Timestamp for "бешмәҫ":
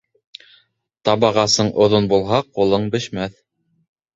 2.97-3.37